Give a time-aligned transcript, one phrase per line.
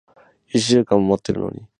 [0.47, 1.67] 一週間も待ってるのに。